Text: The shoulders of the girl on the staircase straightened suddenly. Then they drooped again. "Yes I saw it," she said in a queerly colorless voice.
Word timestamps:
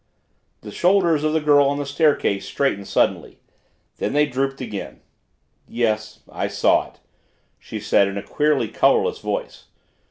The 0.61 0.71
shoulders 0.71 1.23
of 1.23 1.31
the 1.31 1.39
girl 1.39 1.67
on 1.67 1.77
the 1.77 1.85
staircase 1.85 2.47
straightened 2.47 2.87
suddenly. 2.87 3.37
Then 3.97 4.13
they 4.13 4.25
drooped 4.25 4.59
again. 4.59 5.01
"Yes 5.67 6.21
I 6.27 6.47
saw 6.47 6.87
it," 6.87 6.99
she 7.59 7.79
said 7.79 8.07
in 8.07 8.17
a 8.17 8.23
queerly 8.23 8.67
colorless 8.69 9.19
voice. 9.19 9.65